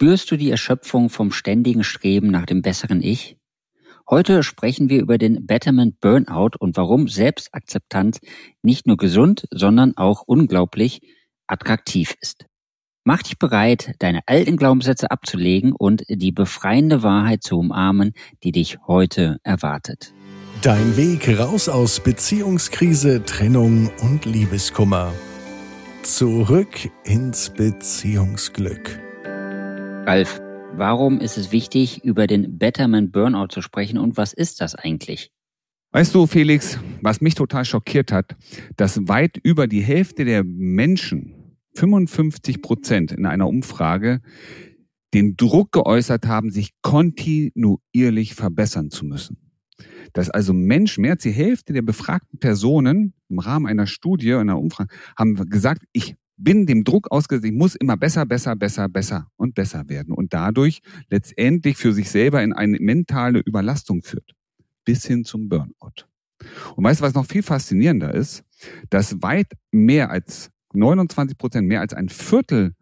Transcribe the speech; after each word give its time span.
Spürst 0.00 0.30
du 0.30 0.38
die 0.38 0.50
Erschöpfung 0.50 1.10
vom 1.10 1.30
ständigen 1.30 1.84
Streben 1.84 2.28
nach 2.28 2.46
dem 2.46 2.62
besseren 2.62 3.02
Ich? 3.02 3.36
Heute 4.08 4.42
sprechen 4.42 4.88
wir 4.88 4.98
über 4.98 5.18
den 5.18 5.44
Betterment 5.44 6.00
Burnout 6.00 6.52
und 6.58 6.78
warum 6.78 7.06
Selbstakzeptanz 7.06 8.18
nicht 8.62 8.86
nur 8.86 8.96
gesund, 8.96 9.46
sondern 9.50 9.98
auch 9.98 10.22
unglaublich 10.22 11.02
attraktiv 11.46 12.14
ist. 12.22 12.46
Mach 13.04 13.22
dich 13.22 13.38
bereit, 13.38 13.92
deine 13.98 14.20
alten 14.24 14.56
Glaubenssätze 14.56 15.10
abzulegen 15.10 15.72
und 15.72 16.02
die 16.08 16.32
befreiende 16.32 17.02
Wahrheit 17.02 17.42
zu 17.42 17.58
umarmen, 17.58 18.14
die 18.42 18.52
dich 18.52 18.78
heute 18.86 19.36
erwartet. 19.42 20.14
Dein 20.62 20.96
Weg 20.96 21.28
raus 21.38 21.68
aus 21.68 22.00
Beziehungskrise, 22.00 23.22
Trennung 23.26 23.90
und 24.00 24.24
Liebeskummer. 24.24 25.12
Zurück 26.02 26.90
ins 27.04 27.50
Beziehungsglück. 27.50 29.09
Ralf, 30.10 30.40
warum 30.74 31.20
ist 31.20 31.38
es 31.38 31.52
wichtig, 31.52 32.02
über 32.02 32.26
den 32.26 32.58
Betterment 32.58 33.12
Burnout 33.12 33.46
zu 33.50 33.62
sprechen 33.62 33.96
und 33.96 34.16
was 34.16 34.32
ist 34.32 34.60
das 34.60 34.74
eigentlich? 34.74 35.30
Weißt 35.92 36.12
du, 36.16 36.26
Felix, 36.26 36.80
was 37.00 37.20
mich 37.20 37.36
total 37.36 37.64
schockiert 37.64 38.10
hat, 38.10 38.34
dass 38.76 39.06
weit 39.06 39.36
über 39.40 39.68
die 39.68 39.82
Hälfte 39.82 40.24
der 40.24 40.42
Menschen, 40.42 41.54
55 41.76 42.60
Prozent 42.60 43.12
in 43.12 43.24
einer 43.24 43.46
Umfrage, 43.46 44.20
den 45.14 45.36
Druck 45.36 45.70
geäußert 45.70 46.26
haben, 46.26 46.50
sich 46.50 46.72
kontinuierlich 46.82 48.34
verbessern 48.34 48.90
zu 48.90 49.04
müssen. 49.04 49.52
Dass 50.12 50.28
also 50.28 50.52
Menschen, 50.52 51.02
mehr 51.02 51.12
als 51.12 51.22
die 51.22 51.30
Hälfte 51.30 51.72
der 51.72 51.82
befragten 51.82 52.40
Personen 52.40 53.14
im 53.28 53.38
Rahmen 53.38 53.66
einer 53.66 53.86
Studie, 53.86 54.34
einer 54.34 54.58
Umfrage, 54.58 54.92
haben 55.16 55.36
gesagt, 55.48 55.84
ich 55.92 56.16
bin 56.42 56.66
dem 56.66 56.84
Druck 56.84 57.10
ausgesetzt, 57.10 57.46
ich 57.46 57.52
muss 57.52 57.74
immer 57.74 57.96
besser, 57.96 58.26
besser, 58.26 58.56
besser, 58.56 58.88
besser 58.88 59.28
und 59.36 59.54
besser 59.54 59.88
werden 59.88 60.14
und 60.14 60.32
dadurch 60.32 60.80
letztendlich 61.08 61.76
für 61.76 61.92
sich 61.92 62.10
selber 62.10 62.42
in 62.42 62.52
eine 62.52 62.78
mentale 62.80 63.40
Überlastung 63.40 64.02
führt, 64.02 64.32
bis 64.84 65.06
hin 65.06 65.24
zum 65.24 65.48
Burnout. 65.48 66.06
Und 66.74 66.84
weißt 66.84 67.00
du, 67.00 67.04
was 67.04 67.14
noch 67.14 67.26
viel 67.26 67.42
faszinierender 67.42 68.14
ist? 68.14 68.42
Dass 68.88 69.22
weit 69.22 69.52
mehr 69.70 70.10
als 70.10 70.50
29 70.72 71.36
Prozent, 71.36 71.68
mehr 71.68 71.80
als 71.80 71.92
ein 71.92 72.08
Viertel 72.08 72.74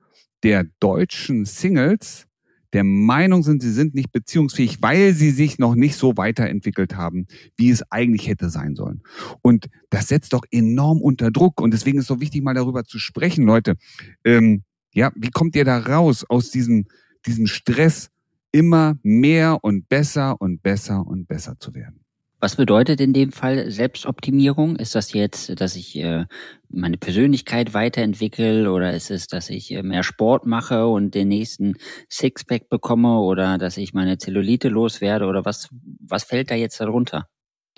der 0.45 0.65
deutschen 0.79 1.45
Singles 1.45 2.28
der 2.73 2.85
Meinung 2.85 3.43
sind, 3.43 3.63
sie 3.63 3.73
sind 3.73 3.95
nicht 3.95 4.13
beziehungsfähig, 4.13 4.83
weil 4.83 5.15
sie 5.15 5.31
sich 5.31 5.59
noch 5.59 5.75
nicht 5.75 5.97
so 5.97 6.17
weiterentwickelt 6.17 6.97
haben, 6.97 7.27
wie 7.57 7.71
es 7.71 7.83
eigentlich 7.91 8.29
hätte 8.29 8.51
sein 8.51 8.75
sollen. 8.75 9.03
Und 9.43 9.67
das 9.91 10.09
setzt 10.09 10.33
doch 10.33 10.43
enorm 10.51 11.01
unter 11.01 11.31
Druck. 11.31 11.61
Und 11.61 11.73
deswegen 11.73 11.99
ist 11.99 12.05
es 12.05 12.09
so 12.09 12.21
wichtig, 12.21 12.43
mal 12.43 12.55
darüber 12.55 12.85
zu 12.85 12.99
sprechen, 12.99 13.45
Leute. 13.45 13.77
Ähm, 14.25 14.65
ja, 14.93 15.13
wie 15.15 15.31
kommt 15.31 15.57
ihr 15.57 15.65
da 15.65 15.79
raus 15.79 16.25
aus 16.29 16.51
diesem, 16.51 16.87
diesem 17.27 17.47
Stress, 17.47 18.11
immer 18.53 18.99
mehr 19.03 19.59
und 19.63 19.89
besser 19.89 20.41
und 20.41 20.63
besser 20.63 21.07
und 21.07 21.27
besser 21.27 21.59
zu 21.59 21.75
werden? 21.75 22.01
Was 22.41 22.55
bedeutet 22.55 23.01
in 23.01 23.13
dem 23.13 23.33
Fall 23.33 23.69
Selbstoptimierung? 23.69 24.77
Ist 24.77 24.95
das 24.95 25.13
jetzt, 25.13 25.61
dass 25.61 25.75
ich 25.75 25.97
äh, 25.97 26.27
meine 26.69 26.97
Persönlichkeit 26.97 27.75
weiterentwickle 27.75 28.71
oder 28.71 28.93
ist 28.95 29.11
es, 29.11 29.27
dass 29.27 29.51
ich 29.51 29.73
äh, 29.73 29.83
mehr 29.83 30.05
Sport 30.05 30.47
mache 30.47 30.87
und 30.87 31.17
den 31.17 31.27
nächsten 31.29 31.75
Sixpack 32.09 32.69
bekomme 32.69 33.19
oder 33.19 33.59
dass 33.59 33.77
ich 33.77 33.93
meine 33.93 34.19
Zellulite 34.19 34.69
loswerde 34.69 35.27
oder 35.27 35.45
was, 35.45 35.69
was 36.01 36.23
fällt 36.23 36.53
da 36.53 36.55
jetzt 36.55 36.81
darunter? 36.81 37.29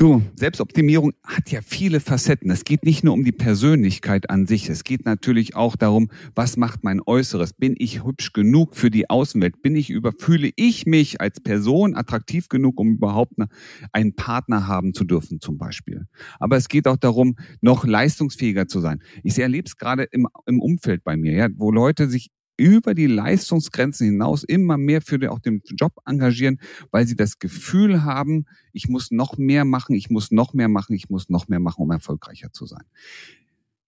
Du, 0.00 0.22
Selbstoptimierung 0.34 1.12
hat 1.22 1.50
ja 1.50 1.60
viele 1.60 2.00
Facetten. 2.00 2.50
Es 2.50 2.64
geht 2.64 2.86
nicht 2.86 3.04
nur 3.04 3.12
um 3.12 3.22
die 3.22 3.32
Persönlichkeit 3.32 4.30
an 4.30 4.46
sich. 4.46 4.70
Es 4.70 4.82
geht 4.82 5.04
natürlich 5.04 5.56
auch 5.56 5.76
darum, 5.76 6.10
was 6.34 6.56
macht 6.56 6.82
mein 6.84 7.02
Äußeres? 7.04 7.52
Bin 7.52 7.74
ich 7.76 8.02
hübsch 8.02 8.32
genug 8.32 8.76
für 8.76 8.90
die 8.90 9.10
Außenwelt? 9.10 9.60
Bin 9.60 9.76
ich 9.76 9.90
über, 9.90 10.12
fühle 10.12 10.52
ich 10.56 10.86
mich 10.86 11.20
als 11.20 11.42
Person 11.42 11.94
attraktiv 11.94 12.48
genug, 12.48 12.80
um 12.80 12.94
überhaupt 12.94 13.34
einen 13.92 14.14
Partner 14.14 14.66
haben 14.66 14.94
zu 14.94 15.04
dürfen, 15.04 15.38
zum 15.38 15.58
Beispiel? 15.58 16.06
Aber 16.38 16.56
es 16.56 16.68
geht 16.68 16.88
auch 16.88 16.96
darum, 16.96 17.36
noch 17.60 17.84
leistungsfähiger 17.84 18.68
zu 18.68 18.80
sein. 18.80 19.02
Ich 19.22 19.38
erlebe 19.38 19.66
es 19.66 19.76
gerade 19.76 20.04
im, 20.04 20.26
im 20.46 20.62
Umfeld 20.62 21.04
bei 21.04 21.18
mir, 21.18 21.32
ja, 21.32 21.48
wo 21.54 21.70
Leute 21.70 22.08
sich 22.08 22.30
über 22.60 22.94
die 22.94 23.06
Leistungsgrenzen 23.06 24.06
hinaus 24.06 24.44
immer 24.44 24.76
mehr 24.76 25.00
für 25.00 25.18
den, 25.18 25.30
auch 25.30 25.38
den 25.38 25.62
Job 25.64 25.94
engagieren, 26.04 26.60
weil 26.90 27.06
sie 27.06 27.16
das 27.16 27.38
Gefühl 27.38 28.04
haben, 28.04 28.44
ich 28.74 28.88
muss 28.88 29.10
noch 29.10 29.38
mehr 29.38 29.64
machen, 29.64 29.94
ich 29.94 30.10
muss 30.10 30.30
noch 30.30 30.52
mehr 30.52 30.68
machen, 30.68 30.94
ich 30.94 31.08
muss 31.08 31.30
noch 31.30 31.48
mehr 31.48 31.58
machen, 31.58 31.82
um 31.82 31.90
erfolgreicher 31.90 32.52
zu 32.52 32.66
sein. 32.66 32.84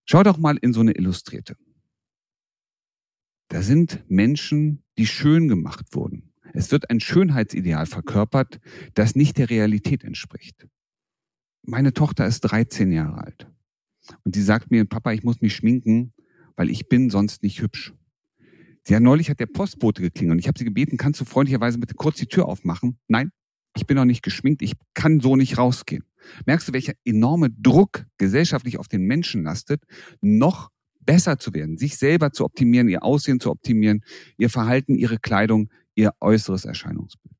Schau 0.06 0.22
doch 0.22 0.38
mal 0.38 0.56
in 0.56 0.72
so 0.72 0.81
eine 0.81 0.93
Illustrierte. 0.93 1.56
Da 3.49 3.61
sind 3.61 4.03
Menschen, 4.09 4.82
die 4.97 5.06
schön 5.06 5.49
gemacht 5.49 5.94
wurden. 5.94 6.32
Es 6.55 6.72
wird 6.72 6.88
ein 6.88 7.00
Schönheitsideal 7.00 7.84
verkörpert, 7.84 8.61
das 8.94 9.15
nicht 9.15 9.37
der 9.37 9.50
Realität 9.50 10.05
entspricht. 10.05 10.66
Meine 11.62 11.93
Tochter 11.93 12.27
ist 12.27 12.41
13 12.41 12.91
Jahre 12.93 13.19
alt. 13.19 13.47
Und 14.25 14.34
sie 14.34 14.43
sagt 14.43 14.71
mir, 14.71 14.87
Papa, 14.87 15.12
ich 15.12 15.22
muss 15.22 15.43
mich 15.43 15.55
schminken, 15.55 16.15
weil 16.56 16.71
ich 16.71 16.88
bin 16.88 17.11
sonst 17.11 17.43
nicht 17.43 17.61
hübsch. 17.61 17.93
Sie 18.84 18.97
hat 18.97 19.03
neulich 19.03 19.31
hat 19.31 19.41
der 19.41 19.47
Postbote 19.47 20.03
geklingelt 20.03 20.34
und 20.34 20.38
ich 20.38 20.48
habe 20.48 20.59
sie 20.59 20.65
gebeten, 20.65 20.97
kannst 20.97 21.20
du 21.20 21.25
freundlicherweise 21.25 21.78
bitte 21.78 21.94
kurz 21.94 22.16
die 22.16 22.26
Tür 22.26 22.47
aufmachen? 22.47 22.98
Nein, 23.09 23.31
ich 23.76 23.87
bin 23.87 23.97
noch 23.97 24.04
nicht 24.04 24.22
geschminkt, 24.22 24.62
ich 24.62 24.75
kann 24.94 25.20
so 25.20 25.37
nicht 25.37 25.59
rausgehen. 25.59 26.04
Merkst 26.47 26.69
du, 26.69 26.72
welcher 26.72 26.94
enorme 27.04 27.50
Druck 27.50 28.04
gesellschaftlich 28.19 28.78
auf 28.78 28.88
den 28.88 29.03
Menschen 29.03 29.44
lastet, 29.44 29.82
noch 30.20 30.70
besser 31.00 31.38
zu 31.38 31.53
werden, 31.54 31.78
sich 31.78 31.97
selber 31.97 32.32
zu 32.32 32.44
optimieren, 32.44 32.88
ihr 32.88 33.03
Aussehen 33.03 33.41
zu 33.41 33.50
optimieren, 33.50 34.03
ihr 34.37 34.50
Verhalten, 34.50 34.94
ihre 34.94 35.19
Kleidung, 35.19 35.69
ihr 35.94 36.12
äußeres 36.20 36.64
Erscheinungsbild. 36.64 37.32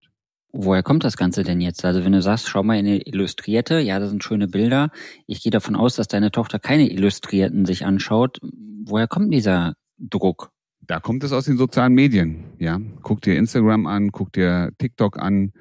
Woher 0.53 0.83
kommt 0.83 1.05
das 1.05 1.17
Ganze 1.17 1.45
denn 1.45 1.61
jetzt? 1.61 1.85
Also 1.85 2.05
wenn 2.05 2.13
du 2.13 2.21
sagst, 2.21 2.49
schau 2.49 2.63
mal 2.63 2.79
in 2.79 2.85
die 2.85 3.03
Illustrierte, 3.03 3.79
ja, 3.79 3.99
das 3.99 4.11
sind 4.11 4.23
schöne 4.23 4.49
Bilder. 4.49 4.91
Ich 5.27 5.43
gehe 5.43 5.51
davon 5.51 5.75
aus, 5.75 5.97
dass 5.97 6.09
deine 6.09 6.31
Tochter 6.31 6.59
keine 6.59 6.91
Illustrierten 6.91 7.65
sich 7.65 7.87
anschaut. 7.87 8.39
Woher 8.85 9.09
kommt 9.09 9.33
dieser 9.33 9.75
Druck? 9.97 10.53
Da 10.87 11.01
kommt 11.01 11.23
es 11.25 11.33
aus 11.33 11.45
den 11.45 11.57
sozialen 11.57 11.95
Medien. 11.95 12.45
Ja, 12.59 12.81
guck 13.03 13.21
dir 13.23 13.37
Instagram 13.37 13.87
an, 13.87 14.11
guck 14.11 14.33
dir 14.33 14.73
TikTok 14.79 15.19
an. 15.19 15.53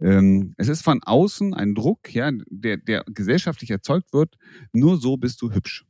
Ähm, 0.00 0.54
es 0.56 0.68
ist 0.68 0.82
von 0.82 1.00
außen 1.02 1.52
ein 1.52 1.74
Druck, 1.74 2.12
ja, 2.14 2.30
der, 2.48 2.78
der 2.78 3.04
gesellschaftlich 3.06 3.70
erzeugt 3.70 4.12
wird. 4.12 4.36
Nur 4.72 4.96
so 4.96 5.16
bist 5.16 5.42
du 5.42 5.52
hübsch. 5.52 5.84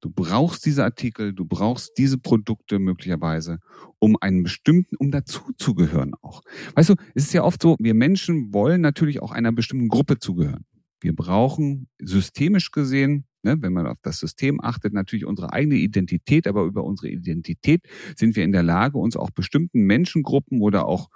Du 0.00 0.10
brauchst 0.10 0.64
diese 0.64 0.84
Artikel, 0.84 1.32
du 1.32 1.44
brauchst 1.44 1.98
diese 1.98 2.18
Produkte 2.18 2.78
möglicherweise, 2.78 3.58
um 3.98 4.16
einen 4.20 4.44
bestimmten, 4.44 4.94
um 4.96 5.10
dazuzugehören 5.10 6.14
auch. 6.22 6.42
Weißt 6.76 6.90
du, 6.90 6.94
es 7.14 7.24
ist 7.24 7.32
ja 7.34 7.42
oft 7.42 7.60
so, 7.60 7.76
wir 7.80 7.94
Menschen 7.94 8.54
wollen 8.54 8.80
natürlich 8.80 9.20
auch 9.20 9.32
einer 9.32 9.50
bestimmten 9.50 9.88
Gruppe 9.88 10.18
zugehören. 10.18 10.64
Wir 11.00 11.14
brauchen 11.14 11.88
systemisch 11.98 12.70
gesehen 12.70 13.26
Ne, 13.48 13.56
wenn 13.62 13.72
man 13.72 13.86
auf 13.86 13.96
das 14.02 14.18
System 14.18 14.60
achtet, 14.60 14.92
natürlich 14.92 15.24
unsere 15.24 15.54
eigene 15.54 15.76
Identität, 15.76 16.46
aber 16.46 16.64
über 16.64 16.84
unsere 16.84 17.08
Identität 17.08 17.80
sind 18.14 18.36
wir 18.36 18.44
in 18.44 18.52
der 18.52 18.62
Lage, 18.62 18.98
uns 18.98 19.16
auch 19.16 19.30
bestimmten 19.30 19.84
Menschengruppen 19.84 20.60
oder 20.60 20.84
auch 20.84 21.08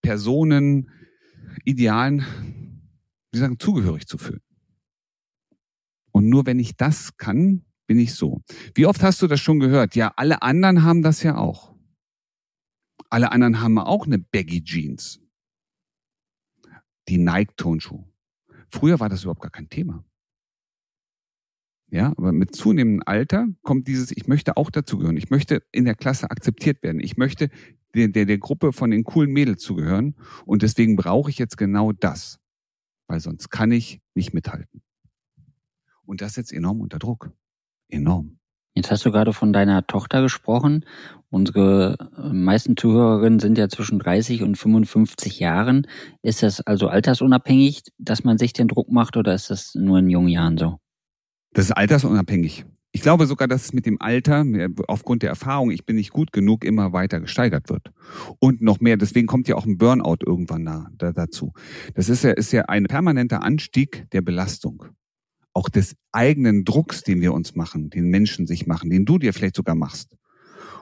Personen, 0.00 0.88
Idealen, 1.66 2.24
wie 3.32 3.38
sagen, 3.38 3.58
zugehörig 3.58 4.06
zu 4.06 4.16
fühlen. 4.16 4.40
Und 6.10 6.30
nur 6.30 6.46
wenn 6.46 6.58
ich 6.58 6.74
das 6.74 7.18
kann, 7.18 7.66
bin 7.86 7.98
ich 7.98 8.14
so. 8.14 8.40
Wie 8.74 8.86
oft 8.86 9.02
hast 9.02 9.20
du 9.20 9.26
das 9.26 9.40
schon 9.40 9.60
gehört? 9.60 9.94
Ja, 9.94 10.14
alle 10.16 10.40
anderen 10.40 10.84
haben 10.84 11.02
das 11.02 11.22
ja 11.22 11.36
auch. 11.36 11.74
Alle 13.10 13.30
anderen 13.30 13.60
haben 13.60 13.78
auch 13.78 14.06
eine 14.06 14.18
Baggy 14.18 14.64
Jeans. 14.64 15.20
Die 17.08 17.18
Nike-Tonschuhe. 17.18 18.08
Früher 18.70 19.00
war 19.00 19.10
das 19.10 19.24
überhaupt 19.24 19.42
gar 19.42 19.50
kein 19.50 19.68
Thema. 19.68 20.02
Ja, 21.94 22.08
aber 22.16 22.32
mit 22.32 22.56
zunehmendem 22.56 23.04
Alter 23.06 23.46
kommt 23.62 23.86
dieses, 23.86 24.10
ich 24.10 24.26
möchte 24.26 24.56
auch 24.56 24.70
dazugehören. 24.70 25.16
Ich 25.16 25.30
möchte 25.30 25.62
in 25.70 25.84
der 25.84 25.94
Klasse 25.94 26.28
akzeptiert 26.28 26.82
werden. 26.82 26.98
Ich 26.98 27.16
möchte 27.16 27.50
der, 27.94 28.08
der, 28.08 28.24
der 28.24 28.38
Gruppe 28.38 28.72
von 28.72 28.90
den 28.90 29.04
coolen 29.04 29.30
Mädels 29.30 29.62
zugehören. 29.62 30.16
Und 30.44 30.62
deswegen 30.62 30.96
brauche 30.96 31.30
ich 31.30 31.38
jetzt 31.38 31.56
genau 31.56 31.92
das. 31.92 32.40
Weil 33.06 33.20
sonst 33.20 33.48
kann 33.48 33.70
ich 33.70 34.00
nicht 34.16 34.34
mithalten. 34.34 34.82
Und 36.04 36.20
das 36.20 36.34
setzt 36.34 36.52
enorm 36.52 36.80
unter 36.80 36.98
Druck. 36.98 37.30
Enorm. 37.88 38.40
Jetzt 38.74 38.90
hast 38.90 39.06
du 39.06 39.12
gerade 39.12 39.32
von 39.32 39.52
deiner 39.52 39.86
Tochter 39.86 40.20
gesprochen. 40.20 40.84
Unsere 41.30 41.96
meisten 42.18 42.76
Zuhörerinnen 42.76 43.38
sind 43.38 43.56
ja 43.56 43.68
zwischen 43.68 44.00
30 44.00 44.42
und 44.42 44.58
55 44.58 45.38
Jahren. 45.38 45.86
Ist 46.22 46.42
das 46.42 46.60
also 46.60 46.88
altersunabhängig, 46.88 47.84
dass 47.98 48.24
man 48.24 48.36
sich 48.36 48.52
den 48.52 48.66
Druck 48.66 48.90
macht 48.90 49.16
oder 49.16 49.32
ist 49.32 49.50
das 49.50 49.76
nur 49.76 50.00
in 50.00 50.10
jungen 50.10 50.26
Jahren 50.26 50.58
so? 50.58 50.80
Das 51.54 51.66
ist 51.66 51.72
altersunabhängig. 51.72 52.66
Ich 52.90 53.02
glaube 53.02 53.26
sogar, 53.26 53.48
dass 53.48 53.64
es 53.64 53.72
mit 53.72 53.86
dem 53.86 54.00
Alter, 54.00 54.44
aufgrund 54.86 55.22
der 55.22 55.30
Erfahrung, 55.30 55.70
ich 55.70 55.84
bin 55.84 55.96
nicht 55.96 56.10
gut 56.10 56.32
genug, 56.32 56.64
immer 56.64 56.92
weiter 56.92 57.20
gesteigert 57.20 57.68
wird. 57.68 57.92
Und 58.38 58.60
noch 58.60 58.80
mehr, 58.80 58.96
deswegen 58.96 59.26
kommt 59.26 59.48
ja 59.48 59.56
auch 59.56 59.64
ein 59.64 59.78
Burnout 59.78 60.18
irgendwann 60.24 60.64
da, 60.64 60.88
da, 60.96 61.12
dazu. 61.12 61.52
Das 61.94 62.08
ist 62.08 62.22
ja, 62.22 62.30
ist 62.32 62.52
ja 62.52 62.62
ein 62.66 62.84
permanenter 62.84 63.42
Anstieg 63.42 64.06
der 64.12 64.20
Belastung. 64.20 64.84
Auch 65.52 65.68
des 65.68 65.96
eigenen 66.12 66.64
Drucks, 66.64 67.02
den 67.02 67.20
wir 67.20 67.32
uns 67.32 67.54
machen, 67.54 67.90
den 67.90 68.10
Menschen 68.10 68.46
sich 68.46 68.66
machen, 68.66 68.90
den 68.90 69.04
du 69.04 69.18
dir 69.18 69.32
vielleicht 69.32 69.56
sogar 69.56 69.74
machst. 69.76 70.16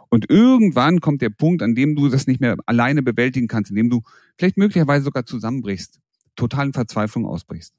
Und 0.08 0.28
irgendwann 0.28 1.00
kommt 1.00 1.22
der 1.22 1.30
Punkt, 1.30 1.62
an 1.62 1.74
dem 1.74 1.96
du 1.96 2.08
das 2.08 2.26
nicht 2.26 2.40
mehr 2.40 2.56
alleine 2.66 3.02
bewältigen 3.02 3.48
kannst, 3.48 3.70
in 3.70 3.76
dem 3.76 3.88
du 3.88 4.02
vielleicht 4.36 4.58
möglicherweise 4.58 5.04
sogar 5.04 5.24
zusammenbrichst, 5.24 5.98
totalen 6.36 6.72
Verzweiflung 6.74 7.26
ausbrichst. 7.26 7.74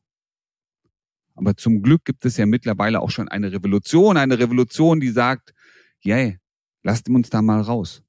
Aber 1.35 1.55
zum 1.55 1.81
Glück 1.81 2.05
gibt 2.05 2.25
es 2.25 2.37
ja 2.37 2.45
mittlerweile 2.45 3.01
auch 3.01 3.09
schon 3.09 3.27
eine 3.27 3.51
Revolution, 3.51 4.17
eine 4.17 4.37
Revolution, 4.39 4.99
die 4.99 5.09
sagt, 5.09 5.53
yay, 6.01 6.39
lasst 6.83 7.09
uns 7.09 7.29
da 7.29 7.41
mal 7.41 7.61
raus. 7.61 8.03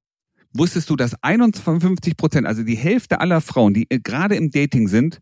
Wusstest 0.53 0.89
du, 0.91 0.97
dass 0.97 1.21
51 1.23 2.17
Prozent, 2.17 2.47
also 2.47 2.63
die 2.63 2.77
Hälfte 2.77 3.21
aller 3.21 3.41
Frauen, 3.41 3.75
die 3.75 3.87
gerade 3.89 4.37
im 4.37 4.51
Dating 4.51 4.89
sind, 4.89 5.21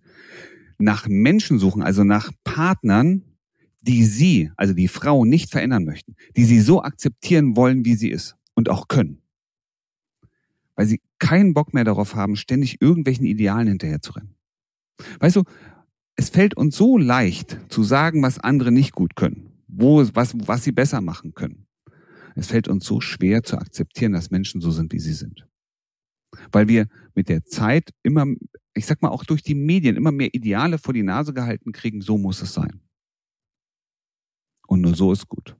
nach 0.78 1.06
Menschen 1.08 1.58
suchen, 1.58 1.82
also 1.82 2.04
nach 2.04 2.32
Partnern, 2.44 3.22
die 3.80 4.04
sie, 4.04 4.50
also 4.56 4.74
die 4.74 4.88
Frau, 4.88 5.24
nicht 5.24 5.50
verändern 5.50 5.84
möchten, 5.84 6.16
die 6.36 6.44
sie 6.44 6.60
so 6.60 6.82
akzeptieren 6.82 7.56
wollen, 7.56 7.84
wie 7.84 7.94
sie 7.94 8.10
ist 8.10 8.36
und 8.54 8.68
auch 8.68 8.88
können. 8.88 9.22
Weil 10.76 10.86
sie 10.86 11.00
keinen 11.18 11.54
Bock 11.54 11.72
mehr 11.72 11.84
darauf 11.84 12.14
haben, 12.14 12.36
ständig 12.36 12.80
irgendwelchen 12.80 13.26
Idealen 13.26 13.68
hinterherzurennen. 13.68 14.34
Weißt 15.20 15.36
du, 15.36 15.44
es 16.16 16.30
fällt 16.30 16.56
uns 16.56 16.76
so 16.76 16.98
leicht 16.98 17.58
zu 17.68 17.82
sagen, 17.82 18.22
was 18.22 18.38
andere 18.38 18.70
nicht 18.70 18.92
gut 18.92 19.16
können, 19.16 19.52
wo, 19.66 20.06
was, 20.14 20.34
was 20.46 20.64
sie 20.64 20.72
besser 20.72 21.00
machen 21.00 21.34
können. 21.34 21.66
Es 22.34 22.48
fällt 22.48 22.68
uns 22.68 22.86
so 22.86 23.00
schwer 23.00 23.42
zu 23.42 23.58
akzeptieren, 23.58 24.12
dass 24.12 24.30
Menschen 24.30 24.60
so 24.60 24.70
sind, 24.70 24.92
wie 24.92 25.00
sie 25.00 25.12
sind. 25.12 25.46
Weil 26.50 26.68
wir 26.68 26.86
mit 27.14 27.28
der 27.28 27.44
Zeit 27.44 27.90
immer, 28.02 28.26
ich 28.74 28.86
sag 28.86 29.02
mal 29.02 29.10
auch 29.10 29.24
durch 29.24 29.42
die 29.42 29.54
Medien, 29.54 29.96
immer 29.96 30.12
mehr 30.12 30.32
Ideale 30.32 30.78
vor 30.78 30.94
die 30.94 31.02
Nase 31.02 31.34
gehalten 31.34 31.72
kriegen, 31.72 32.00
so 32.00 32.16
muss 32.16 32.40
es 32.40 32.54
sein. 32.54 32.80
Und 34.66 34.80
nur 34.80 34.94
so 34.94 35.12
ist 35.12 35.28
gut. 35.28 35.56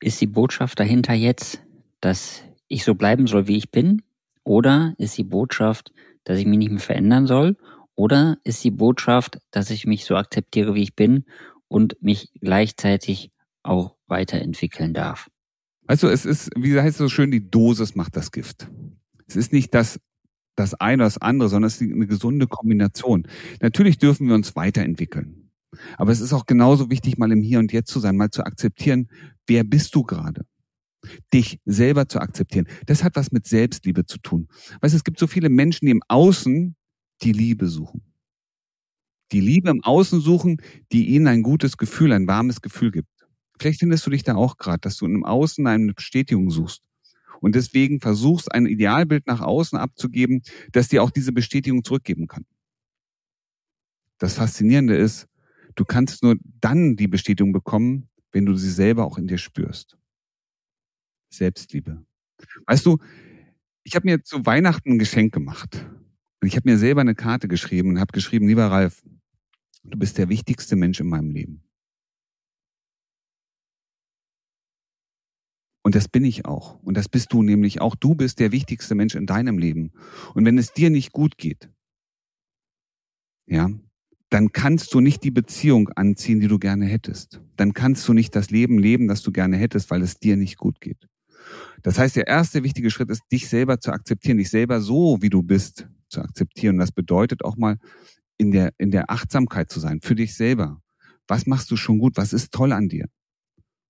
Ist 0.00 0.20
die 0.20 0.26
Botschaft 0.26 0.78
dahinter 0.78 1.14
jetzt, 1.14 1.62
dass 2.00 2.42
ich 2.68 2.84
so 2.84 2.94
bleiben 2.94 3.26
soll, 3.26 3.48
wie 3.48 3.56
ich 3.56 3.70
bin? 3.70 4.02
Oder 4.44 4.94
ist 4.98 5.16
die 5.16 5.24
Botschaft, 5.24 5.92
dass 6.24 6.38
ich 6.38 6.46
mich 6.46 6.58
nicht 6.58 6.70
mehr 6.70 6.80
verändern 6.80 7.26
soll? 7.26 7.56
Oder 7.98 8.38
ist 8.44 8.62
die 8.62 8.70
Botschaft, 8.70 9.40
dass 9.50 9.70
ich 9.70 9.84
mich 9.84 10.04
so 10.04 10.14
akzeptiere, 10.14 10.76
wie 10.76 10.84
ich 10.84 10.94
bin 10.94 11.24
und 11.66 12.00
mich 12.00 12.30
gleichzeitig 12.40 13.32
auch 13.64 13.96
weiterentwickeln 14.06 14.94
darf? 14.94 15.28
Also 15.88 16.08
es 16.08 16.24
ist, 16.24 16.50
wie 16.56 16.78
heißt 16.78 16.90
es 16.90 16.98
so 16.98 17.08
schön, 17.08 17.32
die 17.32 17.50
Dosis 17.50 17.96
macht 17.96 18.14
das 18.14 18.30
Gift. 18.30 18.70
Es 19.26 19.34
ist 19.34 19.52
nicht 19.52 19.74
das, 19.74 19.98
das 20.54 20.74
eine 20.74 21.02
oder 21.02 21.06
das 21.06 21.18
andere, 21.18 21.48
sondern 21.48 21.66
es 21.66 21.80
ist 21.80 21.92
eine 21.92 22.06
gesunde 22.06 22.46
Kombination. 22.46 23.26
Natürlich 23.60 23.98
dürfen 23.98 24.28
wir 24.28 24.36
uns 24.36 24.54
weiterentwickeln. 24.54 25.50
Aber 25.96 26.12
es 26.12 26.20
ist 26.20 26.32
auch 26.32 26.46
genauso 26.46 26.90
wichtig, 26.90 27.18
mal 27.18 27.32
im 27.32 27.42
Hier 27.42 27.58
und 27.58 27.72
Jetzt 27.72 27.90
zu 27.90 27.98
sein, 27.98 28.16
mal 28.16 28.30
zu 28.30 28.44
akzeptieren, 28.44 29.08
wer 29.48 29.64
bist 29.64 29.92
du 29.96 30.04
gerade? 30.04 30.42
Dich 31.34 31.58
selber 31.64 32.06
zu 32.06 32.20
akzeptieren. 32.20 32.68
Das 32.86 33.02
hat 33.02 33.16
was 33.16 33.32
mit 33.32 33.48
Selbstliebe 33.48 34.06
zu 34.06 34.18
tun. 34.18 34.46
Weißt 34.82 34.94
du, 34.94 34.98
es 34.98 35.04
gibt 35.04 35.18
so 35.18 35.26
viele 35.26 35.48
Menschen, 35.48 35.86
die 35.86 35.92
im 35.92 36.02
Außen 36.06 36.76
die 37.22 37.32
Liebe 37.32 37.68
suchen. 37.68 38.02
Die 39.32 39.40
Liebe 39.40 39.70
im 39.70 39.84
Außen 39.84 40.20
suchen, 40.20 40.62
die 40.92 41.08
ihnen 41.08 41.26
ein 41.26 41.42
gutes 41.42 41.76
Gefühl, 41.76 42.12
ein 42.12 42.26
warmes 42.26 42.62
Gefühl 42.62 42.90
gibt. 42.90 43.08
Vielleicht 43.58 43.80
findest 43.80 44.06
du 44.06 44.10
dich 44.10 44.22
da 44.22 44.36
auch 44.36 44.56
gerade, 44.56 44.80
dass 44.80 44.96
du 44.96 45.06
im 45.06 45.24
Außen 45.24 45.66
eine 45.66 45.92
Bestätigung 45.92 46.50
suchst. 46.50 46.82
Und 47.40 47.54
deswegen 47.54 48.00
versuchst, 48.00 48.52
ein 48.52 48.66
Idealbild 48.66 49.26
nach 49.26 49.40
außen 49.40 49.78
abzugeben, 49.78 50.42
das 50.72 50.88
dir 50.88 51.02
auch 51.02 51.10
diese 51.10 51.32
Bestätigung 51.32 51.84
zurückgeben 51.84 52.26
kann. 52.26 52.46
Das 54.18 54.34
Faszinierende 54.34 54.96
ist, 54.96 55.28
du 55.76 55.84
kannst 55.84 56.22
nur 56.22 56.36
dann 56.60 56.96
die 56.96 57.06
Bestätigung 57.08 57.52
bekommen, 57.52 58.08
wenn 58.32 58.46
du 58.46 58.54
sie 58.56 58.70
selber 58.70 59.04
auch 59.04 59.18
in 59.18 59.28
dir 59.28 59.38
spürst. 59.38 59.96
Selbstliebe. 61.30 62.04
Weißt 62.66 62.86
du, 62.86 62.98
ich 63.84 63.94
habe 63.94 64.06
mir 64.06 64.22
zu 64.22 64.44
Weihnachten 64.44 64.92
ein 64.92 64.98
Geschenk 64.98 65.32
gemacht. 65.32 65.86
Und 66.40 66.48
ich 66.48 66.56
habe 66.56 66.70
mir 66.70 66.78
selber 66.78 67.00
eine 67.00 67.14
Karte 67.14 67.48
geschrieben 67.48 67.90
und 67.90 68.00
habe 68.00 68.12
geschrieben, 68.12 68.46
lieber 68.46 68.66
Ralf, 68.66 69.02
du 69.84 69.98
bist 69.98 70.18
der 70.18 70.28
wichtigste 70.28 70.76
Mensch 70.76 71.00
in 71.00 71.08
meinem 71.08 71.30
Leben. 71.30 71.62
Und 75.82 75.94
das 75.94 76.08
bin 76.08 76.24
ich 76.24 76.44
auch. 76.44 76.78
Und 76.82 76.96
das 76.96 77.08
bist 77.08 77.32
du 77.32 77.42
nämlich 77.42 77.80
auch. 77.80 77.96
Du 77.96 78.14
bist 78.14 78.40
der 78.40 78.52
wichtigste 78.52 78.94
Mensch 78.94 79.14
in 79.14 79.26
deinem 79.26 79.58
Leben. 79.58 79.92
Und 80.34 80.44
wenn 80.44 80.58
es 80.58 80.72
dir 80.72 80.90
nicht 80.90 81.12
gut 81.12 81.38
geht, 81.38 81.70
ja, 83.46 83.70
dann 84.28 84.52
kannst 84.52 84.92
du 84.92 85.00
nicht 85.00 85.24
die 85.24 85.30
Beziehung 85.30 85.88
anziehen, 85.90 86.40
die 86.40 86.48
du 86.48 86.58
gerne 86.58 86.84
hättest. 86.84 87.40
Dann 87.56 87.72
kannst 87.72 88.06
du 88.06 88.12
nicht 88.12 88.36
das 88.36 88.50
Leben 88.50 88.78
leben, 88.78 89.08
das 89.08 89.22
du 89.22 89.32
gerne 89.32 89.56
hättest, 89.56 89.90
weil 89.90 90.02
es 90.02 90.18
dir 90.18 90.36
nicht 90.36 90.58
gut 90.58 90.80
geht. 90.80 91.08
Das 91.82 91.98
heißt, 91.98 92.16
der 92.16 92.26
erste 92.26 92.62
wichtige 92.62 92.90
Schritt 92.90 93.08
ist, 93.08 93.22
dich 93.32 93.48
selber 93.48 93.80
zu 93.80 93.90
akzeptieren, 93.90 94.36
dich 94.36 94.50
selber 94.50 94.82
so, 94.82 95.22
wie 95.22 95.30
du 95.30 95.42
bist, 95.42 95.88
zu 96.08 96.20
akzeptieren. 96.22 96.78
Das 96.78 96.92
bedeutet 96.92 97.44
auch 97.44 97.56
mal 97.56 97.78
in 98.38 98.52
der, 98.52 98.72
in 98.78 98.90
der 98.90 99.10
Achtsamkeit 99.10 99.70
zu 99.70 99.80
sein, 99.80 100.00
für 100.02 100.14
dich 100.14 100.34
selber. 100.34 100.80
Was 101.28 101.46
machst 101.46 101.70
du 101.70 101.76
schon 101.76 101.98
gut? 101.98 102.16
Was 102.16 102.32
ist 102.32 102.52
toll 102.52 102.72
an 102.72 102.88
dir? 102.88 103.06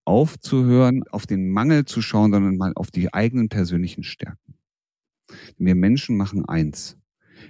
aufzuhören, 0.09 1.05
auf 1.11 1.27
den 1.27 1.51
Mangel 1.51 1.85
zu 1.85 2.01
schauen, 2.01 2.33
sondern 2.33 2.57
mal 2.57 2.73
auf 2.75 2.91
die 2.91 3.13
eigenen 3.13 3.51
persönlichen 3.51 4.03
Stärken. 4.03 4.55
Wir 5.59 5.75
Menschen 5.75 6.17
machen 6.17 6.47
eins. 6.47 6.97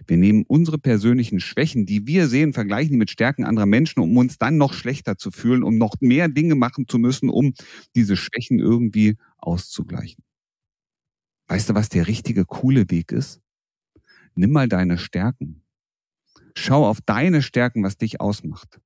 Wir 0.07 0.17
nehmen 0.17 0.45
unsere 0.49 0.79
persönlichen 0.79 1.41
Schwächen, 1.41 1.87
die 1.87 2.07
wir 2.07 2.29
sehen, 2.29 2.53
vergleichen 2.53 2.93
die 2.93 2.99
mit 2.99 3.11
Stärken 3.11 3.45
anderer 3.45 3.67
Menschen, 3.67 4.01
um 4.01 4.17
uns 4.17 4.39
dann 4.39 4.57
noch 4.59 4.73
schlechter 4.75 5.17
zu 5.17 5.31
fühlen, 5.31 5.63
um 5.63 5.79
noch 5.79 5.95
mehr 6.01 6.29
Dinge 6.29 6.57
machen 6.57 6.89
zu 6.89 6.99
müssen, 6.99 7.31
um 7.31 7.55
diese 7.95 8.17
Schwächen 8.17 8.59
irgendwie 8.59 9.17
auszugleichen. 9.39 10.25
Weißt 11.49 11.69
du, 11.71 11.75
was 11.75 11.89
der 11.89 12.07
richtige, 12.07 12.45
coole 12.45 12.91
Weg 12.91 13.13
ist? 13.13 13.41
Nimm 14.39 14.53
mal 14.53 14.69
deine 14.69 14.99
Stärken. 14.99 15.65
Schau 16.55 16.87
auf 16.87 17.01
deine 17.01 17.43
Stärken, 17.43 17.83
was 17.83 17.97
dich 17.97 18.21
ausmacht. 18.21 18.79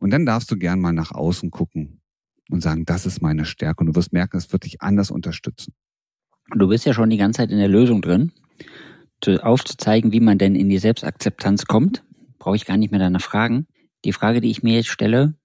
Und 0.00 0.10
dann 0.10 0.26
darfst 0.26 0.50
du 0.50 0.58
gern 0.58 0.80
mal 0.80 0.92
nach 0.92 1.12
außen 1.12 1.50
gucken 1.50 2.02
und 2.50 2.60
sagen, 2.60 2.84
das 2.84 3.06
ist 3.06 3.22
meine 3.22 3.46
Stärke. 3.46 3.80
Und 3.80 3.86
du 3.86 3.94
wirst 3.94 4.12
merken, 4.12 4.36
es 4.36 4.52
wird 4.52 4.66
dich 4.66 4.82
anders 4.82 5.10
unterstützen. 5.10 5.72
Du 6.54 6.68
bist 6.68 6.84
ja 6.84 6.92
schon 6.92 7.08
die 7.08 7.16
ganze 7.16 7.38
Zeit 7.38 7.50
in 7.50 7.56
der 7.56 7.68
Lösung 7.68 8.02
drin, 8.02 8.32
aufzuzeigen, 9.24 10.12
wie 10.12 10.20
man 10.20 10.36
denn 10.36 10.54
in 10.54 10.68
die 10.68 10.76
Selbstakzeptanz 10.76 11.64
kommt. 11.64 12.04
Brauche 12.38 12.56
ich 12.56 12.66
gar 12.66 12.76
nicht 12.76 12.90
mehr 12.90 13.00
danach 13.00 13.22
fragen. 13.22 13.66
Die 14.04 14.12
Frage, 14.12 14.42
die 14.42 14.50
ich 14.50 14.62
mir 14.62 14.74
jetzt 14.74 14.88
stelle, 14.88 15.38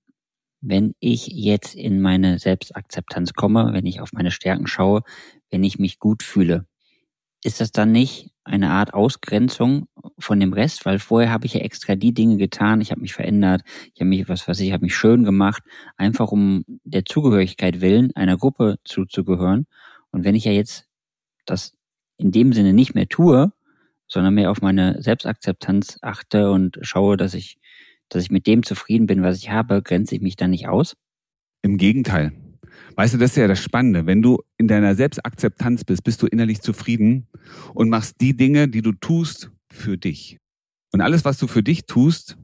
wenn 0.59 0.93
ich 0.99 1.27
jetzt 1.27 1.73
in 1.73 2.01
meine 2.01 2.37
Selbstakzeptanz 2.37 3.31
komme, 3.31 3.69
wenn 3.71 3.85
ich 3.85 4.01
auf 4.01 4.11
meine 4.11 4.31
Stärken 4.31 4.67
schaue, 4.67 5.03
wenn 5.51 5.63
ich 5.63 5.79
mich 5.79 5.99
gut 5.99 6.21
fühle, 6.21 6.67
ist 7.45 7.61
das 7.61 7.71
dann 7.71 7.91
nicht 7.91 8.31
eine 8.43 8.71
Art 8.71 8.93
Ausgrenzung 8.93 9.87
von 10.17 10.39
dem 10.39 10.53
Rest, 10.53 10.85
weil 10.85 10.97
vorher 10.97 11.31
habe 11.31 11.45
ich 11.45 11.53
ja 11.53 11.61
extra 11.61 11.95
die 11.95 12.13
Dinge 12.13 12.37
getan, 12.37 12.81
ich 12.81 12.91
habe 12.91 13.01
mich 13.01 13.13
verändert, 13.13 13.61
ich 13.93 14.01
habe 14.01 14.09
mich, 14.09 14.27
was 14.27 14.47
weiß 14.47 14.59
ich, 14.59 14.71
habe 14.71 14.83
mich 14.83 14.95
schön 14.95 15.23
gemacht, 15.23 15.63
einfach 15.95 16.31
um 16.31 16.63
der 16.83 17.05
Zugehörigkeit 17.05 17.81
willen 17.81 18.15
einer 18.15 18.37
Gruppe 18.37 18.77
zuzugehören. 18.83 19.67
Und 20.11 20.23
wenn 20.23 20.35
ich 20.35 20.45
ja 20.45 20.51
jetzt 20.51 20.87
das 21.45 21.75
in 22.17 22.31
dem 22.31 22.51
Sinne 22.53 22.73
nicht 22.73 22.95
mehr 22.95 23.07
tue, 23.07 23.51
sondern 24.07 24.33
mehr 24.33 24.49
auf 24.49 24.61
meine 24.61 25.01
Selbstakzeptanz 25.01 25.99
achte 26.01 26.51
und 26.51 26.79
schaue, 26.81 27.17
dass 27.17 27.33
ich, 27.35 27.57
dass 28.09 28.23
ich 28.23 28.31
mit 28.31 28.47
dem 28.47 28.63
zufrieden 28.63 29.05
bin, 29.05 29.21
was 29.21 29.37
ich 29.37 29.51
habe, 29.51 29.83
grenze 29.83 30.15
ich 30.15 30.21
mich 30.21 30.35
dann 30.35 30.51
nicht 30.51 30.67
aus? 30.67 30.95
Im 31.61 31.77
Gegenteil. 31.77 32.31
Weißt 32.95 33.13
du, 33.13 33.17
das 33.17 33.31
ist 33.31 33.37
ja 33.37 33.47
das 33.47 33.61
Spannende. 33.61 34.05
Wenn 34.05 34.21
du 34.21 34.41
in 34.57 34.67
deiner 34.67 34.95
Selbstakzeptanz 34.95 35.83
bist, 35.83 36.03
bist 36.03 36.21
du 36.21 36.27
innerlich 36.27 36.61
zufrieden 36.61 37.27
und 37.73 37.89
machst 37.89 38.21
die 38.21 38.37
Dinge, 38.37 38.69
die 38.69 38.81
du 38.81 38.93
tust, 38.93 39.51
für 39.69 39.97
dich. 39.97 40.37
Und 40.93 41.01
alles, 41.01 41.25
was 41.25 41.37
du 41.37 41.47
für 41.47 41.61
dich 41.61 41.85
tust, 41.85 42.37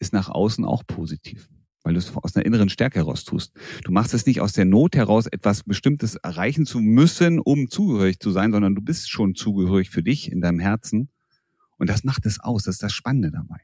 ist 0.00 0.12
nach 0.12 0.28
außen 0.28 0.64
auch 0.64 0.82
positiv, 0.84 1.48
weil 1.84 1.94
du 1.94 2.00
es 2.00 2.14
aus 2.16 2.34
einer 2.34 2.44
inneren 2.44 2.68
Stärke 2.68 2.98
heraus 2.98 3.24
tust. 3.24 3.52
Du 3.84 3.92
machst 3.92 4.12
es 4.12 4.26
nicht 4.26 4.40
aus 4.40 4.52
der 4.52 4.64
Not 4.64 4.96
heraus, 4.96 5.28
etwas 5.28 5.62
Bestimmtes 5.62 6.16
erreichen 6.16 6.66
zu 6.66 6.80
müssen, 6.80 7.38
um 7.38 7.70
zugehörig 7.70 8.18
zu 8.18 8.32
sein, 8.32 8.50
sondern 8.50 8.74
du 8.74 8.82
bist 8.82 9.08
schon 9.08 9.36
zugehörig 9.36 9.90
für 9.90 10.02
dich 10.02 10.32
in 10.32 10.40
deinem 10.40 10.58
Herzen. 10.58 11.10
Und 11.78 11.88
das 11.88 12.02
macht 12.02 12.26
es 12.26 12.40
aus. 12.40 12.64
Das 12.64 12.76
ist 12.76 12.82
das 12.82 12.92
Spannende 12.92 13.30
dabei. 13.30 13.60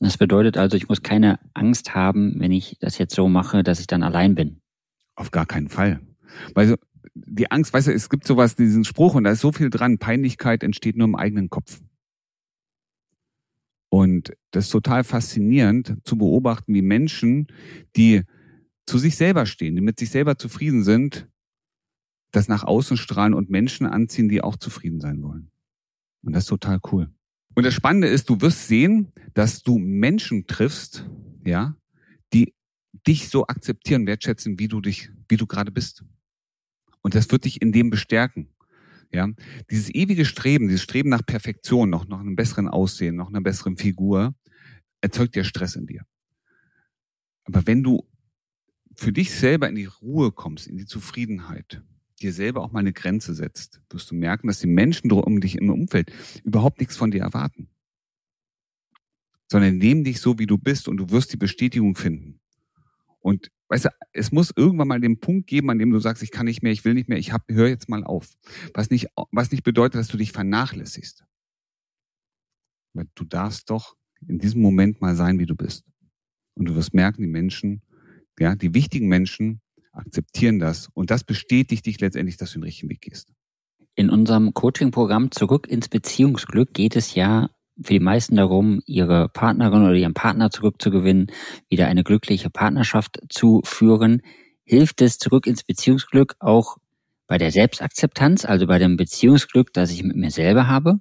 Das 0.00 0.18
bedeutet 0.18 0.56
also, 0.56 0.76
ich 0.76 0.88
muss 0.88 1.02
keine 1.02 1.38
Angst 1.54 1.94
haben, 1.94 2.40
wenn 2.40 2.50
ich 2.50 2.78
das 2.80 2.98
jetzt 2.98 3.14
so 3.14 3.28
mache, 3.28 3.62
dass 3.62 3.78
ich 3.78 3.86
dann 3.86 4.02
allein 4.02 4.34
bin. 4.34 4.61
Auf 5.14 5.30
gar 5.30 5.46
keinen 5.46 5.68
Fall. 5.68 6.00
Weil 6.54 6.76
die 7.14 7.50
Angst, 7.50 7.72
weißt 7.72 7.88
du, 7.88 7.92
es 7.92 8.08
gibt 8.08 8.26
sowas, 8.26 8.56
diesen 8.56 8.84
Spruch 8.84 9.14
und 9.14 9.24
da 9.24 9.30
ist 9.32 9.40
so 9.40 9.52
viel 9.52 9.70
dran. 9.70 9.98
Peinlichkeit 9.98 10.62
entsteht 10.62 10.96
nur 10.96 11.06
im 11.06 11.14
eigenen 11.14 11.50
Kopf. 11.50 11.80
Und 13.90 14.32
das 14.52 14.66
ist 14.66 14.70
total 14.70 15.04
faszinierend 15.04 15.98
zu 16.04 16.16
beobachten, 16.16 16.72
wie 16.72 16.80
Menschen, 16.80 17.48
die 17.94 18.22
zu 18.86 18.98
sich 18.98 19.16
selber 19.16 19.44
stehen, 19.44 19.76
die 19.76 19.82
mit 19.82 19.98
sich 19.98 20.10
selber 20.10 20.38
zufrieden 20.38 20.82
sind, 20.82 21.28
das 22.30 22.48
nach 22.48 22.64
außen 22.64 22.96
strahlen 22.96 23.34
und 23.34 23.50
Menschen 23.50 23.86
anziehen, 23.86 24.30
die 24.30 24.42
auch 24.42 24.56
zufrieden 24.56 25.00
sein 25.00 25.22
wollen. 25.22 25.50
Und 26.22 26.32
das 26.32 26.44
ist 26.44 26.48
total 26.48 26.80
cool. 26.90 27.10
Und 27.54 27.66
das 27.66 27.74
Spannende 27.74 28.08
ist, 28.08 28.30
du 28.30 28.40
wirst 28.40 28.66
sehen, 28.66 29.12
dass 29.34 29.62
du 29.62 29.76
Menschen 29.78 30.46
triffst, 30.46 31.06
ja, 31.44 31.76
die 32.32 32.54
dich 33.06 33.28
so 33.28 33.46
akzeptieren, 33.46 34.06
wertschätzen, 34.06 34.58
wie 34.58 34.68
du 34.68 34.80
dich, 34.80 35.10
wie 35.28 35.36
du 35.36 35.46
gerade 35.46 35.70
bist. 35.70 36.04
Und 37.02 37.14
das 37.14 37.30
wird 37.30 37.44
dich 37.44 37.60
in 37.60 37.72
dem 37.72 37.90
bestärken. 37.90 38.48
Ja, 39.12 39.28
dieses 39.70 39.90
ewige 39.90 40.24
Streben, 40.24 40.68
dieses 40.68 40.82
Streben 40.82 41.10
nach 41.10 41.26
Perfektion, 41.26 41.90
noch, 41.90 42.08
noch 42.08 42.20
einem 42.20 42.34
besseren 42.34 42.68
Aussehen, 42.68 43.16
noch 43.16 43.28
einer 43.28 43.42
besseren 43.42 43.76
Figur, 43.76 44.34
erzeugt 45.02 45.36
ja 45.36 45.44
Stress 45.44 45.76
in 45.76 45.86
dir. 45.86 46.06
Aber 47.44 47.66
wenn 47.66 47.82
du 47.82 48.08
für 48.94 49.12
dich 49.12 49.30
selber 49.32 49.68
in 49.68 49.74
die 49.74 49.84
Ruhe 49.84 50.32
kommst, 50.32 50.66
in 50.66 50.78
die 50.78 50.86
Zufriedenheit, 50.86 51.82
dir 52.22 52.32
selber 52.32 52.62
auch 52.62 52.72
mal 52.72 52.80
eine 52.80 52.92
Grenze 52.92 53.34
setzt, 53.34 53.82
wirst 53.90 54.10
du 54.10 54.14
merken, 54.14 54.46
dass 54.46 54.60
die 54.60 54.66
Menschen 54.66 55.10
um 55.10 55.40
dich 55.40 55.56
im 55.56 55.70
Umfeld 55.70 56.12
überhaupt 56.44 56.78
nichts 56.78 56.96
von 56.96 57.10
dir 57.10 57.22
erwarten. 57.22 57.68
Sondern 59.50 59.76
nehmen 59.76 60.04
dich 60.04 60.20
so, 60.20 60.38
wie 60.38 60.46
du 60.46 60.56
bist 60.56 60.88
und 60.88 60.96
du 60.96 61.10
wirst 61.10 61.32
die 61.32 61.36
Bestätigung 61.36 61.96
finden. 61.96 62.40
Und 63.22 63.48
weißt 63.68 63.86
du, 63.86 63.88
es 64.12 64.32
muss 64.32 64.52
irgendwann 64.54 64.88
mal 64.88 65.00
den 65.00 65.20
Punkt 65.20 65.46
geben, 65.46 65.70
an 65.70 65.78
dem 65.78 65.90
du 65.90 65.98
sagst, 65.98 66.22
ich 66.22 66.30
kann 66.30 66.46
nicht 66.46 66.62
mehr, 66.62 66.72
ich 66.72 66.84
will 66.84 66.94
nicht 66.94 67.08
mehr, 67.08 67.18
ich 67.18 67.32
hab, 67.32 67.44
hör 67.48 67.68
jetzt 67.68 67.88
mal 67.88 68.04
auf. 68.04 68.34
Was 68.74 68.90
nicht, 68.90 69.08
was 69.30 69.50
nicht 69.50 69.62
bedeutet, 69.62 70.00
dass 70.00 70.08
du 70.08 70.16
dich 70.16 70.32
vernachlässigst. 70.32 71.24
Weil 72.94 73.06
du 73.14 73.24
darfst 73.24 73.70
doch 73.70 73.96
in 74.28 74.38
diesem 74.38 74.60
Moment 74.60 75.00
mal 75.00 75.14
sein, 75.14 75.38
wie 75.38 75.46
du 75.46 75.56
bist. 75.56 75.84
Und 76.54 76.66
du 76.66 76.74
wirst 76.74 76.94
merken, 76.94 77.22
die 77.22 77.28
Menschen, 77.28 77.82
ja, 78.38 78.54
die 78.54 78.74
wichtigen 78.74 79.08
Menschen 79.08 79.62
akzeptieren 79.92 80.58
das. 80.58 80.88
Und 80.92 81.10
das 81.10 81.24
bestätigt 81.24 81.86
dich 81.86 82.00
letztendlich, 82.00 82.36
dass 82.36 82.52
du 82.52 82.58
den 82.58 82.64
richtigen 82.64 82.90
Weg 82.90 83.00
gehst. 83.00 83.32
In 83.94 84.10
unserem 84.10 84.54
Coaching-Programm 84.54 85.30
Zurück 85.30 85.68
ins 85.68 85.88
Beziehungsglück 85.88 86.74
geht 86.74 86.96
es 86.96 87.14
ja 87.14 87.50
für 87.84 87.94
die 87.94 88.00
meisten 88.00 88.36
darum, 88.36 88.80
ihre 88.86 89.28
Partnerin 89.28 89.82
oder 89.82 89.94
ihren 89.94 90.14
Partner 90.14 90.50
zurückzugewinnen, 90.50 91.28
wieder 91.68 91.86
eine 91.86 92.04
glückliche 92.04 92.50
Partnerschaft 92.50 93.20
zu 93.28 93.60
führen. 93.64 94.22
Hilft 94.64 95.02
es 95.02 95.18
zurück 95.18 95.46
ins 95.46 95.64
Beziehungsglück 95.64 96.34
auch 96.38 96.76
bei 97.26 97.38
der 97.38 97.50
Selbstakzeptanz, 97.50 98.44
also 98.44 98.66
bei 98.66 98.78
dem 98.78 98.96
Beziehungsglück, 98.96 99.72
das 99.72 99.90
ich 99.90 100.02
mit 100.02 100.16
mir 100.16 100.30
selber 100.30 100.68
habe? 100.68 101.00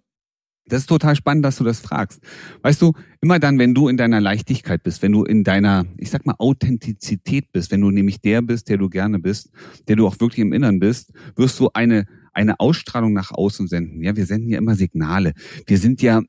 Das 0.66 0.82
ist 0.82 0.88
total 0.88 1.16
spannend, 1.16 1.44
dass 1.44 1.58
du 1.58 1.64
das 1.64 1.80
fragst. 1.82 2.22
Weißt 2.62 2.82
du, 2.82 2.94
immer 3.20 3.40
dann, 3.40 3.60
wenn 3.60 3.74
du 3.74 3.90
in 3.90 3.98
deiner 3.98 4.22
Leichtigkeit 4.22 4.84
bist, 4.84 5.02
wenn 5.02 5.12
du 5.12 5.24
in 5.24 5.44
deiner, 5.44 5.86
ich 5.98 6.10
sag 6.10 6.26
mal, 6.26 6.36
Authentizität 6.38 7.52
bist, 7.52 7.72
wenn 7.72 7.82
du 7.82 7.92
nämlich 7.92 8.22
der 8.22 8.42
bist, 8.42 8.70
der 8.70 8.78
du 8.78 8.88
gerne 8.88 9.20
bist, 9.20 9.50
der 9.88 9.98
du 9.98 10.08
auch 10.08 10.20
wirklich 10.20 10.40
im 10.40 10.54
Innern 10.54 10.80
bist, 10.80 11.12
wirst 11.36 11.60
du 11.60 11.70
eine, 11.74 12.06
eine 12.32 12.60
Ausstrahlung 12.60 13.12
nach 13.12 13.32
außen 13.32 13.68
senden. 13.68 14.02
Ja, 14.02 14.16
wir 14.16 14.26
senden 14.26 14.50
ja 14.50 14.60
immer 14.60 14.76
Signale. 14.76 15.34
Wir 15.66 15.78
sind 15.78 16.02
ja, 16.02 16.22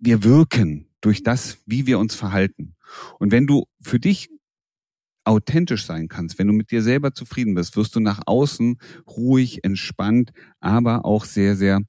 wir 0.00 0.24
wirken 0.24 0.86
durch 1.00 1.22
das, 1.22 1.58
wie 1.66 1.86
wir 1.86 1.98
uns 1.98 2.14
verhalten. 2.14 2.74
Und 3.18 3.30
wenn 3.30 3.46
du 3.46 3.66
für 3.80 4.00
dich 4.00 4.28
authentisch 5.24 5.84
sein 5.84 6.08
kannst, 6.08 6.38
wenn 6.38 6.46
du 6.46 6.52
mit 6.52 6.70
dir 6.70 6.82
selber 6.82 7.14
zufrieden 7.14 7.54
bist, 7.54 7.76
wirst 7.76 7.94
du 7.94 8.00
nach 8.00 8.22
außen 8.26 8.78
ruhig, 9.06 9.62
entspannt, 9.62 10.32
aber 10.58 11.04
auch 11.04 11.24
sehr, 11.24 11.56
sehr 11.56 11.82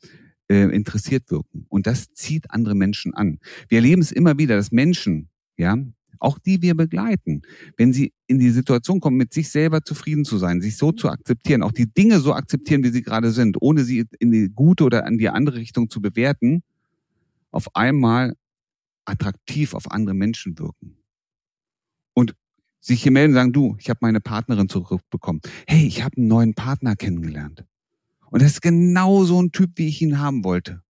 äh, 0.49 0.63
interessiert 0.75 1.31
wirken. 1.31 1.65
Und 1.69 1.87
das 1.87 2.13
zieht 2.13 2.51
andere 2.51 2.75
Menschen 2.75 3.13
an. 3.13 3.39
Wir 3.69 3.77
erleben 3.77 4.01
es 4.01 4.11
immer 4.11 4.37
wieder, 4.37 4.57
dass 4.57 4.71
Menschen, 4.71 5.29
ja, 5.57 5.77
auch 6.19 6.37
die 6.37 6.61
wir 6.61 6.75
begleiten, 6.75 7.41
wenn 7.77 7.93
sie 7.93 8.13
in 8.27 8.37
die 8.37 8.51
Situation 8.51 8.99
kommen, 8.99 9.17
mit 9.17 9.33
sich 9.33 9.49
selber 9.49 9.83
zufrieden 9.83 10.23
zu 10.23 10.37
sein, 10.37 10.61
sich 10.61 10.77
so 10.77 10.91
zu 10.91 11.09
akzeptieren, 11.09 11.63
auch 11.63 11.71
die 11.71 11.91
Dinge 11.91 12.19
so 12.19 12.33
akzeptieren, 12.33 12.83
wie 12.83 12.89
sie 12.89 13.01
gerade 13.01 13.31
sind, 13.31 13.57
ohne 13.59 13.83
sie 13.83 14.05
in 14.19 14.31
die 14.31 14.49
gute 14.49 14.83
oder 14.83 15.07
in 15.07 15.17
die 15.17 15.29
andere 15.29 15.57
Richtung 15.57 15.89
zu 15.89 15.99
bewerten, 15.99 16.61
auf 17.51 17.75
einmal 17.75 18.35
attraktiv 19.05 19.73
auf 19.73 19.91
andere 19.91 20.15
Menschen 20.15 20.57
wirken. 20.57 20.97
Und 22.13 22.35
sich 22.79 23.03
hier 23.03 23.11
melden 23.11 23.33
sagen, 23.33 23.53
du, 23.53 23.75
ich 23.79 23.89
habe 23.89 23.99
meine 24.01 24.21
Partnerin 24.21 24.69
zurückbekommen. 24.69 25.41
Hey, 25.67 25.85
ich 25.85 26.03
habe 26.03 26.17
einen 26.17 26.27
neuen 26.27 26.53
Partner 26.55 26.95
kennengelernt. 26.95 27.65
Und 28.31 28.41
das 28.41 28.53
ist 28.53 28.61
genau 28.61 29.23
so 29.23 29.41
ein 29.41 29.51
Typ, 29.51 29.71
wie 29.75 29.87
ich 29.87 30.01
ihn 30.01 30.19
haben 30.19 30.43
wollte. 30.43 30.81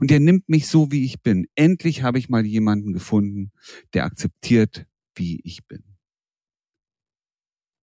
Und 0.00 0.10
der 0.10 0.20
nimmt 0.20 0.48
mich 0.48 0.68
so, 0.68 0.90
wie 0.90 1.04
ich 1.04 1.22
bin. 1.22 1.46
Endlich 1.54 2.02
habe 2.02 2.18
ich 2.18 2.28
mal 2.28 2.44
jemanden 2.44 2.92
gefunden, 2.92 3.52
der 3.94 4.04
akzeptiert, 4.04 4.86
wie 5.14 5.40
ich 5.42 5.66
bin. 5.66 5.84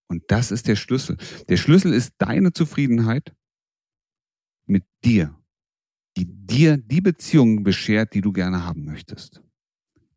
Und 0.07 0.23
das 0.27 0.51
ist 0.51 0.67
der 0.67 0.75
Schlüssel. 0.75 1.17
Der 1.49 1.57
Schlüssel 1.57 1.93
ist 1.93 2.13
deine 2.17 2.53
Zufriedenheit 2.53 3.35
mit 4.65 4.83
dir, 5.03 5.35
die 6.17 6.25
dir 6.25 6.77
die 6.77 7.01
Beziehung 7.01 7.63
beschert, 7.63 8.13
die 8.13 8.21
du 8.21 8.31
gerne 8.31 8.65
haben 8.65 8.85
möchtest. 8.85 9.41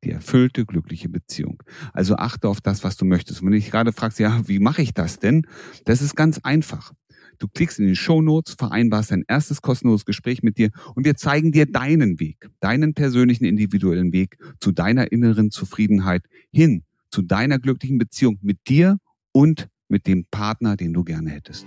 Die 0.04 0.10
erfüllte, 0.10 0.66
glückliche 0.66 1.08
Beziehung. 1.08 1.62
Also 1.92 2.16
achte 2.16 2.48
auf 2.48 2.60
das, 2.60 2.84
was 2.84 2.96
du 2.96 3.04
möchtest. 3.04 3.40
Und 3.40 3.46
wenn 3.46 3.52
du 3.52 3.58
dich 3.58 3.70
gerade 3.70 3.92
fragst, 3.92 4.18
ja, 4.18 4.46
wie 4.46 4.58
mache 4.58 4.82
ich 4.82 4.94
das 4.94 5.18
denn? 5.18 5.46
Das 5.84 6.02
ist 6.02 6.14
ganz 6.14 6.38
einfach. 6.38 6.92
Du 7.38 7.48
klickst 7.48 7.78
in 7.78 7.86
die 7.86 7.96
Show 7.96 8.22
Notes, 8.22 8.54
vereinbarst 8.58 9.12
ein 9.12 9.24
erstes 9.26 9.60
kostenloses 9.62 10.04
Gespräch 10.04 10.42
mit 10.42 10.58
dir 10.58 10.70
und 10.94 11.04
wir 11.04 11.16
zeigen 11.16 11.52
dir 11.52 11.66
deinen 11.66 12.18
Weg, 12.20 12.48
deinen 12.60 12.94
persönlichen 12.94 13.44
individuellen 13.44 14.12
Weg 14.12 14.38
zu 14.60 14.72
deiner 14.72 15.12
inneren 15.12 15.50
Zufriedenheit 15.50 16.22
hin 16.50 16.84
zu 17.10 17.22
deiner 17.22 17.58
glücklichen 17.58 17.98
Beziehung 17.98 18.38
mit 18.42 18.68
dir 18.68 18.98
und 19.32 19.68
mit 19.88 20.06
dem 20.06 20.26
Partner, 20.30 20.76
den 20.76 20.92
du 20.92 21.04
gerne 21.04 21.30
hättest. 21.30 21.66